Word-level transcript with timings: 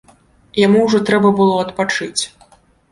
Яму 0.61 0.79
ўжо 0.87 1.03
трэба 1.11 1.35
было 1.41 1.61
адпачыць. 1.69 2.23